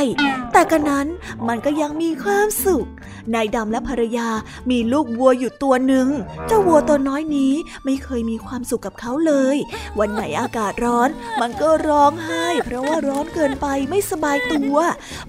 [0.54, 1.08] แต่กันนั้น
[1.48, 2.88] มันก็ยังมีความสุข
[3.34, 4.30] นายดำและภรรยา
[4.72, 6.08] มีลูกวัวอยู่ตัวหนึ่ง
[6.48, 7.54] เจ้าวัวตัวน้อยนี้
[7.86, 9.58] ไม่เคยมีความสุขกับเขาเลย
[10.00, 11.10] วันไหนอากาศร้อน
[11.42, 14.76] มันก็ร้องไห้ เพราะว่าร้อนเกินไปไม่สบายตัว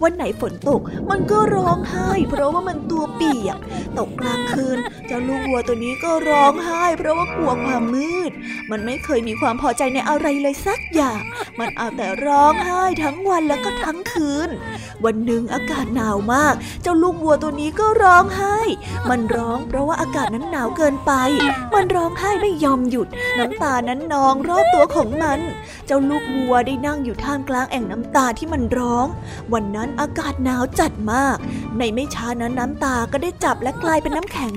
[0.03, 3.59] วันไหนฝนตกมันก็ร้องไห้ เพราะว่ามันตัวเปียก
[3.99, 8.33] ตกกลางคืน เจ้าลูกวัวตัวนี้ก็ร้องไห้ เพราะว่ากลัวความมืด
[8.71, 11.23] มันไม่เคยมีความพอใจในอะไรเลยสักอย่าง
[11.59, 14.49] มันเอาแต่ร้องไห้ทั้งวันแล้วก็ทั้งคืน
[15.05, 18.59] วันหนึ่งอากาศหนาวมาก เจ้าลูกวัวตัวนี้ก็ร้องไห้
[19.11, 21.13] มันร้องเพราะว่าอากาศนั้นหนาวเกินไป
[21.75, 25.41] มันร้องไห้ไม่ยอมหยุด น้ำตานั้นนองรอบตัวของมัน
[25.87, 29.07] เจ้าลูกวัวได้นั่งอยู่ท่ามกลางแอ่งน้ำตาที่มันร้อง
[29.53, 31.37] วันนั้นอากาศหนาวจัดมาก
[31.79, 34.55] ในไม่ช้านั้นน้ำตาก็ได้จับและกลายเป็นน้ำแข็ง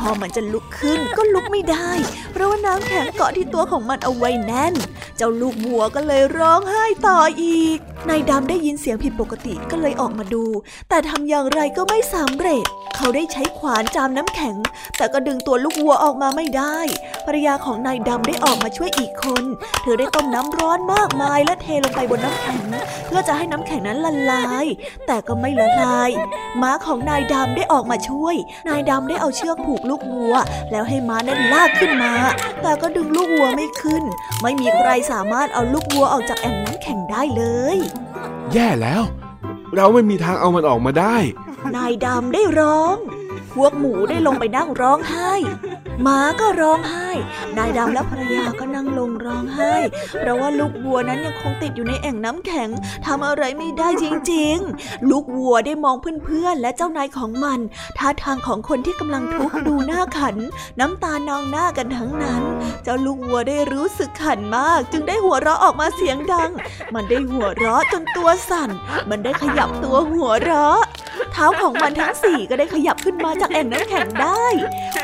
[0.00, 1.90] พอมันจะลุกขึ้นก็ลุกไม่ได้
[2.32, 4.74] เพราะว่าน้ำแข็งเกาะที่ตัวของมันเอาไว้แน่น
[5.16, 10.44] เจ้าลูกวัวก็เลยร้องไห้ต่ออีก นายดำได้ยินเสียงผิดปกติก็เลยออกมาดู
[10.88, 12.64] แต่ทำอย่างไรก็ไม่สำเร็จ
[12.96, 14.56] เขาได้ใช้ขวานจามน้ำแข็ง
[14.96, 16.78] แต่ก็ดึงตัวลูกวัวออกมาไม่ได้
[17.26, 19.44] ภรรยาของนายดำได้ออกมาช่วยอีกคน
[19.82, 22.62] เธอได้ต้มน้ำร้อนมากมายและเทลงไปบนน้ำแข็ง
[23.06, 24.66] เพื่อจะให้น้ำแข็งนั้นละลาย
[25.06, 26.10] แต่ก็ไม่ละลาย
[26.62, 28.34] ม้าของนายดำได้ออกมาช่วย
[28.68, 30.34] นายดำได้เอาเชือกผูกลูกวัว
[30.70, 32.12] แล้วให้ม้านั้นลากขึ้นมา
[32.62, 34.02] แต่ก็ดึงลูกวัวไม่ขึ้น
[34.42, 37.42] ไม่มีใครสามารถเอาลูกวัวออกจากแอ่งน้ำแข็งได้เล
[37.74, 37.76] ย
[38.52, 39.02] แย่แล้ว
[39.76, 41.16] เราไม่มีทางเอามันออกมาได้
[41.76, 42.96] นายดำได้ร้อง
[43.54, 45.30] พวกหมูได้ลงไปนั่งร้องไห้
[46.02, 47.08] หมาก็ร้องไห้
[47.56, 49.74] นายดำและภรรยาก็นั่งลงร้องไห้
[50.18, 52.68] เพราะว่าลูกวัวนั้นยังคงติดอยู่ในแอ่งน้ำแข็ง
[53.06, 57.60] ทำอะไรไม่ได้จริงๆ ลูกวัวได้มองเพื่อนๆและเจ้านายของมัน
[57.98, 60.36] ท่าทางของคนที่กำลังทุกข์ดูหน้าขัน
[60.80, 62.42] น้ำตานองหน้ากันทั้งนั้น
[62.84, 66.50] เจ้าลูกวัวได้รู้สึกขันมาก จึงได้หัวเราะออกมาเสียงดัง
[66.94, 68.70] มันได้หัวเราะจนตัวสั่น
[69.10, 70.80] มันได้ขยับตัวหัวเราะ
[71.32, 74.44] เท้าของมันทั้งสี่ก็ได้ขยับขึ้นมาจากแอ่งน้ำแข็งได้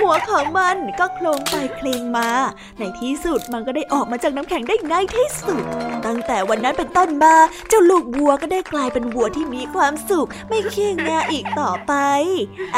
[0.00, 2.30] หัวของมันก็โคลงไปเคลงมา
[2.78, 5.62] ในที่สุดมันก็ได้ออกมาจากน้ำแข็งได้ในที่สุด
[6.06, 7.34] ตั้งแต่วันนั้นเป็นต้นมา
[7.68, 11.92] เจ้าลูกวัวก็ได้กลายเป็นวัวที่มีความสุข ไม่เคียงงาอีกต่อไป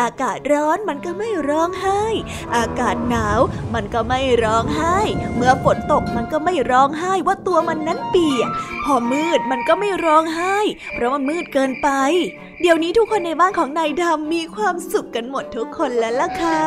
[0.00, 2.02] อากาศร้อนมันก็ไม่ร้องไห้
[2.56, 3.40] อากาศหนาว
[3.74, 4.98] มันก็ไม่ร้องไห้
[5.36, 8.48] เมื่อฝนตกมันก็ไม่ร้องไห้ว่าตัวมันนั้นเปียก
[8.84, 10.58] พอมืดมันก็ไม่ร้องไห้
[10.94, 11.88] เพราะมันมืดเกินไป
[12.62, 16.60] เดี๋ยวนี้ทุกคนในบ้านของนายดำมีความสุขกันหมดทุกคนแล้วล่ะค่ะ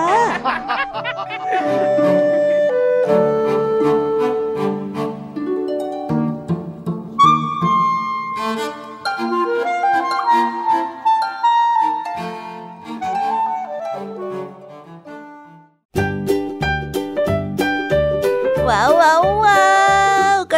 [18.69, 19.72] ว้าวว้าว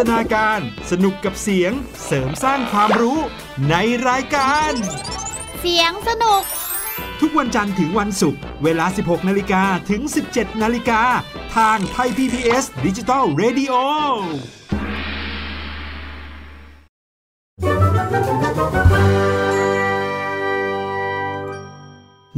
[0.00, 1.72] ตนาการ สนุกกับเสียง
[2.06, 3.18] เสริมสร้างความรู้
[3.70, 3.74] ใน
[4.08, 4.72] รายการ
[5.60, 6.42] เสียงสนุก
[7.20, 11.02] ทุกวันจันทร์ถึงวันศุกร์เวลา 16 นาฬิกาถึง 17 นาฬิกา
[11.56, 13.74] ทางไทย PPS ดิจิตอล Radio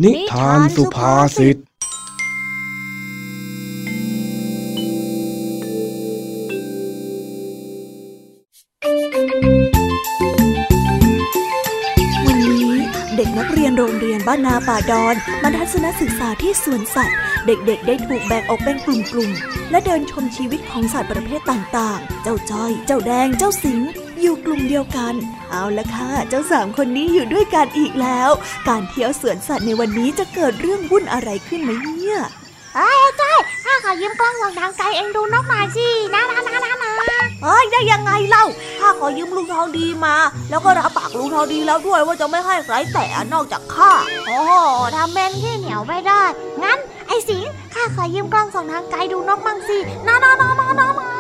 [0.03, 1.57] นิทานสุภาษิต
[14.47, 17.17] นาป่าดอนมาทัศนศึกษาที่สวนสัตว์
[17.47, 23.81] เด็กๆ ได้ถูกแบ่งออกเป็นกลุ่มๆ และเดินชมชีวิตของสัตว์ประเภทต่างๆ เจ้าจ้อย เจ้าแดง เจ้าสิง
[24.21, 25.15] อยู่กลุ่มเดียวกัน
[25.51, 28.31] เอาละค่ะ เจ้าสามคนนี้อยู่ด้วยกันอีกแล้ว
[28.69, 32.19] การเที่ยวสวนสัตว์ในวันนี้จะเกิดเรื่องวุ่นอะไรขึ้นไหมเนี่ย
[32.77, 36.92] เอ้ยจ้อยถ้าขอยืมกล้องส่องทางไกลเองดูนกหน่อยสินะนะนะนะนะ
[37.43, 38.45] เฮ้ยได้ยังไงเล่า
[38.81, 40.15] ข้าขอยืมลุงทองดีมา
[40.51, 43.93] แล้วก็รับปากลุงทองดีแล้วด้วยว่าจะไม่ให้ใครแตะนอกจากข้า
[44.27, 44.53] โอ้โห
[44.97, 46.23] ทำเป็นขี้เหนียวไม่ได้
[46.63, 46.79] งั้น
[47.09, 51.13] ไอ้สิงห์ข้าขอยืมกล้องส่องทางไกลดูนกมั่งสินะนะนะนะนะนะ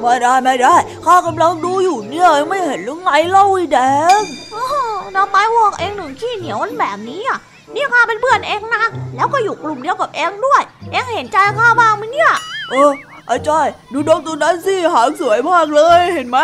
[0.00, 0.74] ไม่ได้ไม่ได้
[1.06, 3.78] ข้ากำลังดูอยู่เนี่ยยังไม่เห็นหรือไงเล่าไอ้แด
[4.20, 4.22] ง
[4.52, 4.74] โอ้โห
[5.16, 7.38] ทำไมพวกเองถึงขี้เหนียวมันแบบนี้อะ
[7.74, 8.84] นี่ข้าเป็นเพื่อนเองนะ
[9.16, 10.62] แล้วก็อยู่กลุ่มเดียวกับเองด้วย
[10.92, 12.32] เองเห็นใจข้าบ้างไหมเนี่ย
[12.70, 12.90] เออ
[13.30, 16.38] ไอ้จ้อยดูนกตัวนั้นสิหางสวยมากเลยเห็นไหม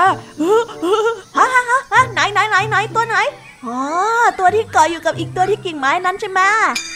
[1.36, 3.16] ฮะฮะฮะฮะไหนไหนไหนไหนตัวไหน
[3.66, 3.78] อ๋อ
[4.38, 6.40] ตัวที่เกาะอยู่กับอีกตัวที่กิ่งไม้นั้นใช่ไหม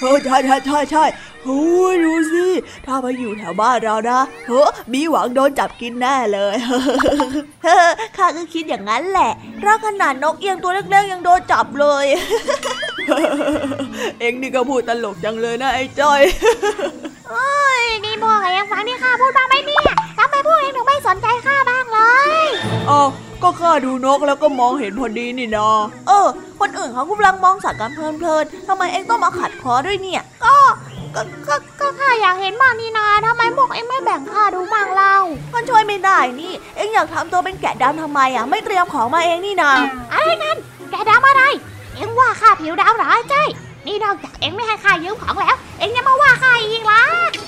[0.00, 1.04] เออใช่ใช่ใช่ใช่
[1.44, 1.62] โอ้
[1.92, 2.46] ยดูสิ
[2.86, 6.54] ถ้ามาอยู่แถวบ้านเรานะเฮ้อมีหวังโดนจับกินแน่เลย
[7.64, 12.06] เฮ้อข้าก็คิดอย่างนั้นแหละเพราะขนาดนกเอียงตัวเล็กๆยังโดนจับเลย
[14.20, 16.20] เอ็งนี่ก็พูดตลกจังเลยนะไอ้จ้อย
[17.30, 22.00] เฮ้ยนี่พวกเองฟังที่ข้าพูดบ้างไหมเนี่ยทำไมพวกเองถึงไม่สนใจข้าบ้างเล
[22.44, 22.46] ย
[22.90, 23.08] อ้าว
[23.42, 25.68] ก็ข้าดูนกแล้วก็มองเห็นพอดีนี่นา
[26.06, 26.26] เออ
[26.60, 30.56] คนอื่นเขากำลังมองสัตว์กันเพลินๆทำไมเอ็งต้องมาขัดคอด้วยเนี่ย ก็
[31.14, 35.16] ก็ก็ก็ข้าอยากเห็นบ้างนี่นาทำไมพวกเองไม่แบ่งข้าดูบ้างเล่า
[35.54, 39.70] มันช่วยไม่ได้นี่ เอ็งอยากทำตัวเป็นแกะดำทำไมอะ ไม่เตรียมของมาเองนี่นา
[40.12, 40.56] อะไรกัน
[40.90, 41.42] แกดำอะไร
[41.96, 43.48] เอ็งว่าข้าผิวดำเหรอไอ้จ้อย
[43.86, 47.02] นี่นอกจากเอ็งไม่ให้ข้ายืมของแล้ว เอ็งยังมาว่าข้าอีกล่ะ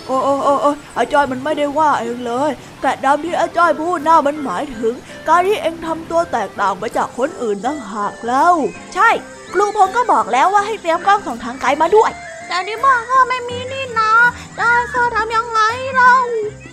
[0.06, 2.50] โอ้โอ้โอ้โอ้อาจอยมันไม่ได้ว่าเองเลย
[2.82, 4.94] แกะดำที่อาจอยพูดน่ามันหมายถึง
[5.28, 8.54] การที่เอ็งทำตัวแตกต่างไปจากคนอื่นต่างหากแล้ว
[8.94, 9.08] ใช่
[9.52, 12.10] ครูพงก็บอกแล้วว่าให้เตรียมกล้องส่องทางไกลมาด้วย
[12.52, 14.12] แต่ที่บ้านข้าไม่มีนี่นะ
[14.58, 15.60] จะให้ข้าทำยังไง
[15.96, 16.14] เล่า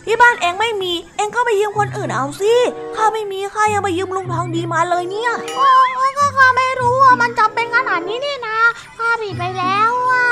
[0.06, 2.54] ที่บ้านเอ็งไม่มี เอ็งก็ไปยืมคนอื่นเอาสิ
[2.96, 5.68] ข้าไม่มีข้ายังไปยืมลุงทองดีมาเลยเนี่ยโอ้
[6.18, 8.60] ก็ข้าไม่รู้ว่ามันจำเป็นขนาดนี้นี่นะ
[8.98, 10.26] ข้าผิดไปแล้วอะ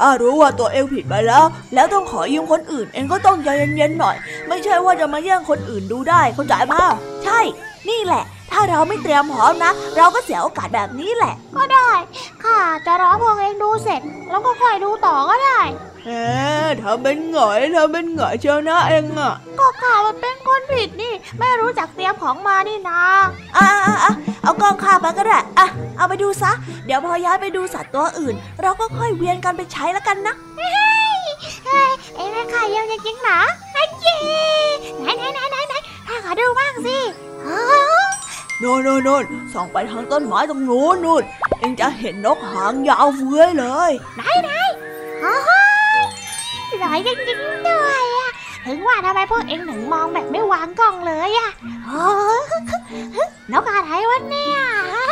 [0.00, 1.44] ถ้ารู้ว่าตัวเองผิดไปแล้ว
[1.74, 4.16] แล้วต้องขอยืมคนอื่น เองก็ต้องใจเย็นๆหน่อย
[4.48, 6.82] ไม่ใช่ว่าจะมาแย่งคนอื่นดูได้เข้าใจมา
[7.24, 7.40] ใช่
[7.88, 11.90] นี่แหละ ถ้าเราไม่เตรียมพร้อมนะ เราก็เสียโอกาสแบบนี้แหละ ก็ได้
[12.42, 15.60] ข้าจะรอพวกเองดูเสร็จ แล้วก็ค่อยดูต่อก็ได้
[16.06, 16.24] เอ๊
[16.82, 23.02] ทำเป็นหงอยทำเป็นหงอยเชียวนะเองอะก็ข้ามันเป็นคนผิดนี่ ไม่รู้จักเตรียมของมานี่นะ
[23.56, 25.66] อะอะอะเอากองข้ามาก็ได้อะ
[25.96, 26.52] เอาไปดูซะ
[26.86, 33.40] เดี๋ยวพอย้ายไปดูสัตว์ตัวอื่น เราก็ค่อยเวียนกันไปใช้แล้วกันนะเฮ้ยเอ็งเป็นใครเยังจริงๆเหรอ
[33.72, 34.16] ไอ้เจ๊
[35.00, 35.74] ไหนไหนไหนไหนไหน
[36.08, 36.98] ข้าขอดูบ้างสิ
[37.46, 37.93] ฮะ
[38.60, 41.22] โน่นโน่นโน่นส่องไปทางต้นไม้ตรงโน้นนู่น
[41.58, 44.50] เองจะเห็นนกหางยาวเฟื้อยเลยไหนไหน
[45.24, 45.36] ฮะ
[46.70, 48.30] สวยจริงๆด้วยอะ
[48.66, 51.50] ถึงว่าทำไมพวกเอ็งถึงมองแบบไม่วางกล้องเลยอะ
[51.88, 54.58] ฮะนกอะไรวะเนี่ย
[54.94, 55.08] ฮะ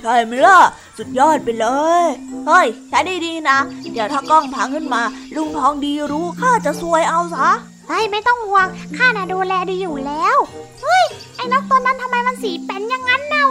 [0.00, 0.58] ใช่ไหมล่ะ
[0.96, 1.66] สุดยอดไปเล
[2.02, 2.04] ย
[2.46, 3.58] เฮ้ยใช้ดีๆนะ
[3.92, 5.02] เดี๋ยวถ้ากล้องพังขึ้นมา
[5.36, 7.50] ลุงทองดีรู้ข้าจะซวยเอาซะ
[7.88, 8.66] เฮ้ยไม่ต้องห่วง
[8.96, 10.36] ข้าน่ะดูแลดีอยู่แล้ว
[10.82, 11.04] เฮ้ย
[11.36, 13.46] ไอ้นกตัวนั้นทำไมมันสีเป็นอย่างนั้นเน่า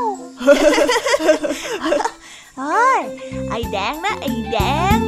[2.57, 3.01] เฮ้ย
[3.49, 4.57] ไอ้แดงนะไอ้แด
[4.97, 4.99] ง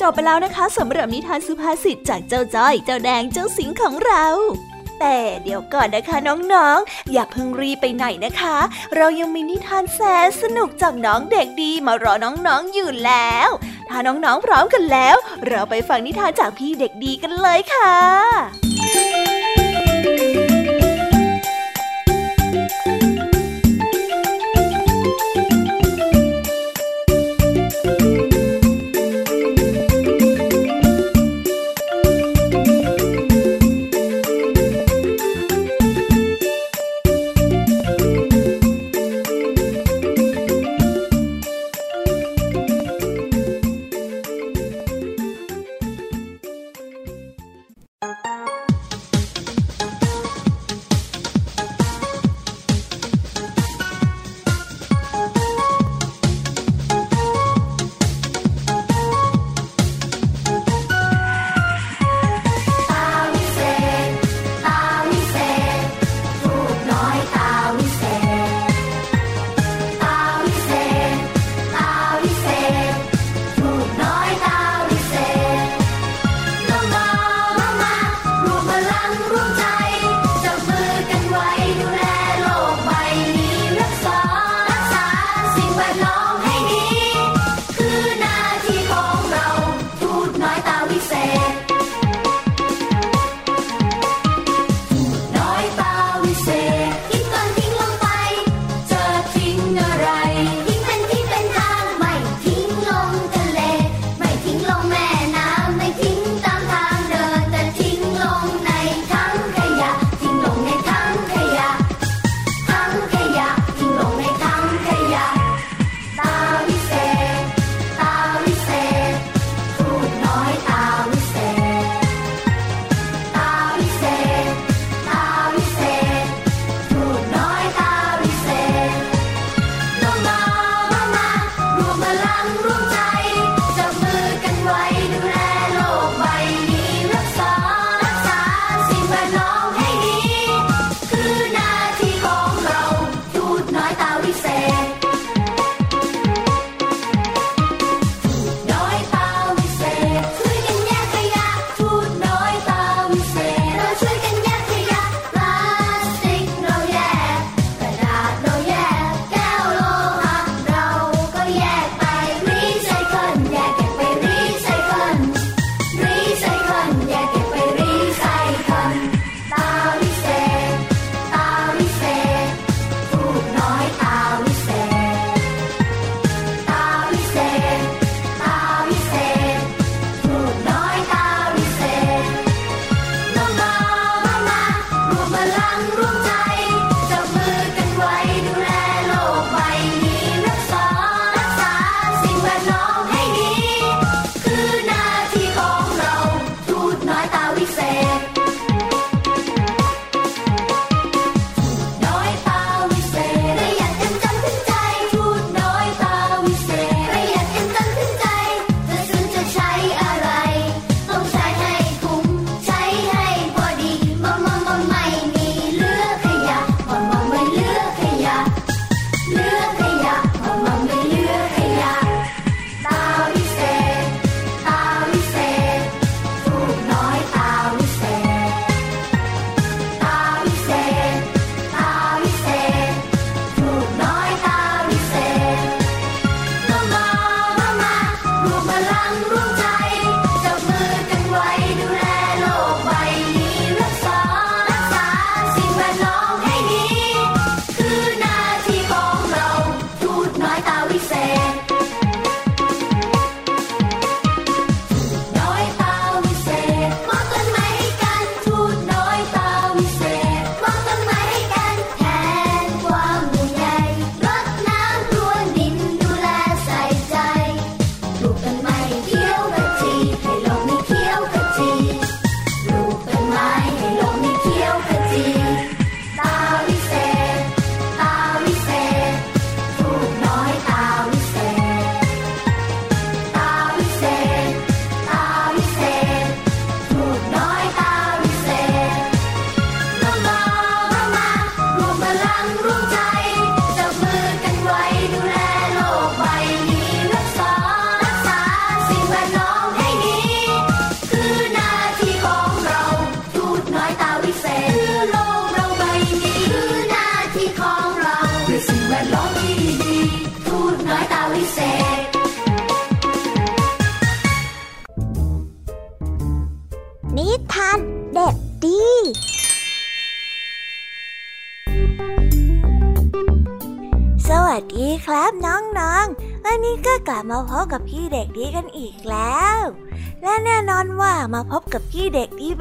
[0.00, 4.24] จบไปแล้วนะคะสำหรับนิทานสุภาษิตจากเจ้าจ้อย เจ้าแดงเจ้าสิงของเรา
[5.06, 6.16] แต่เดี๋ยวก่อนนะคะ
[6.52, 8.56] น้องๆ อย่าเพิ่งรีบไปไหนนะคะ
[8.96, 13.48] เรายังมีนิทานแสนสนุกจากน้องเด็กดีมารอน้องๆอยู่แล้ว
[13.88, 17.94] ถ้าน้องๆพร้อมกันแล้ว เราไปฟังนิทานจากพี่เด็กดีกันเลยค่ะ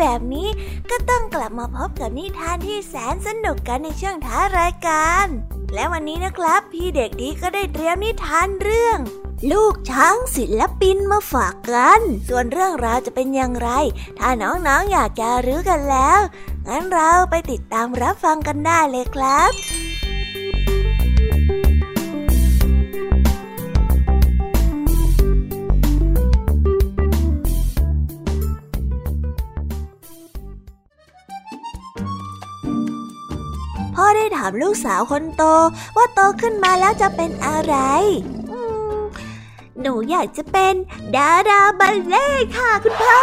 [0.04, 0.50] แบบนี้
[0.90, 5.28] ก็ต้องกลับมาพบกับนิทานที่แสนสนุกกันในช่วงท้ายรายการ
[5.74, 8.98] และวันนี้นะครับ พี่เด็กดีก็ได้เตรียมนิทานเรื่อง
[9.52, 13.70] ลูกช้างศิลปินมาฝากกัน ส่วนเรื่องราวจะเป็นอย่างไร
[14.20, 16.20] ถ้าน้องๆออยากจะรู้กันแล้ว
[16.68, 19.52] งั้นเราไปติดตามรับฟังกันได้เลยครับ
[34.24, 35.44] ได้ถามลูกสาวคนโต
[35.98, 37.76] ว่าโตขึ้นมาแล้วจะเป็นอะไร
[39.82, 40.74] หนูอยากจะเป็น
[41.16, 43.22] ดาราบัลเล่ค่ะคุณพ่อ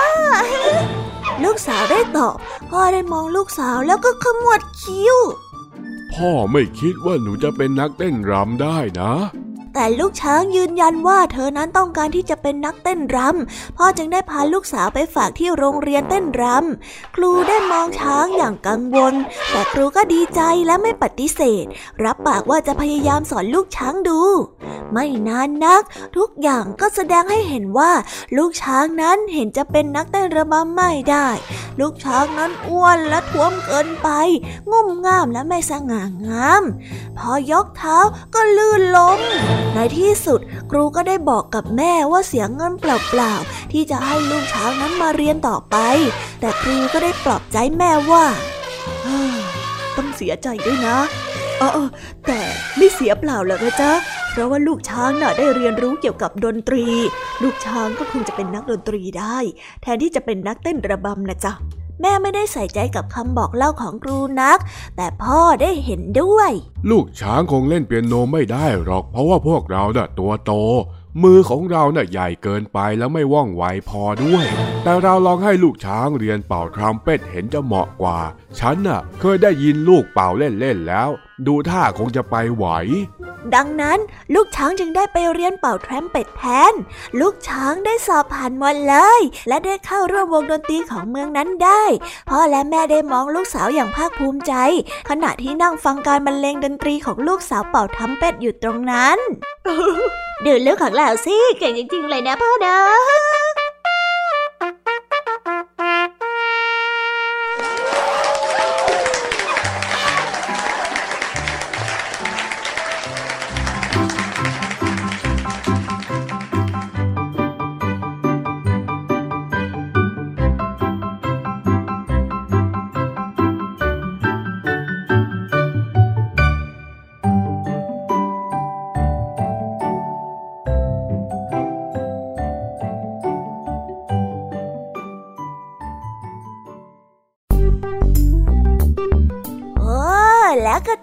[1.44, 2.34] ลูกสาวได้ตอบ
[2.70, 5.16] พ่อได้มองลูกสาวแล้วก็ขมวดคิ้ว
[6.14, 9.12] พ่อไม่คิดว่าหนูจะเป็นนักเต้นรำได้นะ
[9.74, 19.14] แต่ลูกช้างยืนยันว่าเธอนั้นต้องการที่จะเป็นนักเต้นรำพ่อจึงได้พาลูกสาวไปฝากที่โรงเรียนเต้นรำครูได้มองช้างอย่างกังวล
[19.50, 21.64] แต่ครูก็ดีใจและไม่ปฏิเสธ
[22.04, 24.20] รับปากว่าจะพยายามสอนลูกช้างดู
[24.92, 25.82] ไม่นานนัก
[26.16, 27.92] ทุกอย่างก็แสดงให้เห็นว่า
[28.36, 31.28] ลูกช้างนั้นเห็นจะเป็นนักเต้นระบำไม่ได้
[31.80, 34.08] ลูกช้างนั้นอ้วนและท้วมเกินไป
[34.70, 36.62] งุ่มง่ามและไม่สง่างาม
[37.18, 37.98] พอยกเท้า
[38.34, 39.20] ก็ลื่นล้ม
[39.74, 40.40] ในที่สุด
[40.70, 45.76] ครูก็ได้บอกกับแม่ว่าเสียเงินเปล่าๆที่จะให้ลูกช้างนั้นมาเรียนต่อไป
[46.40, 48.24] แต่ครูก็ได้ปลอบใจแม่ว่า
[49.96, 50.96] ต้องเสียใจด้วยนะ
[51.58, 51.88] เออ
[52.26, 52.40] แต่
[52.76, 53.92] ไม่เสียเปล่าหรอกนะจ๊ะ
[54.30, 56.84] เพราะว่าลูกช้างน่ะได้เรียนรู้เกี่ยวกับดนตรี
[57.42, 59.38] ลูกช้างก็คงจะเป็นนักดนตรีได้
[59.82, 61.52] แทนที่จะเป็นนักเต้นระบำนะจ๊ะ
[62.00, 64.58] แม่ไม่ได้ใส่ใจกับคำบอกเล่าของครูนัก
[64.96, 66.50] แต่พ่อได้เห็นด้วย
[66.90, 70.52] ลูกช้างคงเล่นเปียโนไม่ได้หรอก เพราะว่าพวกเราเน่ะตัวโต
[71.22, 74.44] มือของเราน่ะใหญ่เกินไปแล้วไม่ว่องไวพอด้วย
[74.82, 78.18] แต่เราลองให้ลูกช้างเรียนเป่าทรัมเป็ตเห็นจะเหมาะกว่า
[78.58, 81.10] ฉันน่ะ เคยได้ยินลูกเป่าเล่นๆแล้ว
[81.46, 82.66] ดูท่าคงจะไปไหว
[83.54, 83.98] ดังนั้น
[84.34, 86.72] ลูกช้างจึงได้ไปเรียนเป่าแทรมเป็ดแทน
[87.20, 91.84] ลูกช้างได้สอบผ่านหมดเลย และได้เข้าร่วมวงดนตรีของเมืองนั้นได้
[92.28, 94.52] พ่อและแม่ได้มองลูกสาวอย่างภาคภูมิใจ
[95.08, 99.18] ขณะที่นั่งฟังการบรรเลงดนตรีของลูกสาวเป่าทำเป็ดอยู่ตรงนั้น
[100.44, 103.39] ดูลูกของเราสิเก่งจริงๆเลยนะพ่อนะ